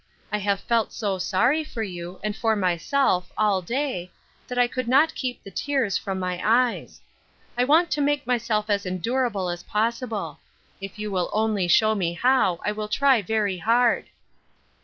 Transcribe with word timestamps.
I 0.31 0.39
have 0.39 0.59
felt 0.61 0.91
so 0.91 1.19
sorry 1.19 1.63
for 1.63 1.83
you, 1.83 2.19
and 2.23 2.35
for 2.35 2.55
myself, 2.55 3.31
all 3.37 3.61
day, 3.61 4.09
that 4.47 4.57
I 4.57 4.65
could 4.67 4.87
not 4.87 5.13
keep 5.13 5.43
the 5.43 5.51
tears 5.51 5.95
from 5.95 6.17
my 6.19 6.41
eyes. 6.43 7.01
I 7.55 7.65
want 7.65 7.91
to 7.91 8.01
make 8.01 8.25
myself 8.25 8.67
as 8.67 8.83
endurable 8.87 9.47
as 9.47 9.61
possible. 9.61 10.39
If 10.81 10.97
you 10.97 11.11
will 11.11 11.29
only 11.33 11.67
show 11.67 11.93
me 11.93 12.13
how 12.13 12.59
I 12.65 12.71
will 12.71 12.87
try 12.89 13.21
very 13.21 13.59
hard." 13.59 14.09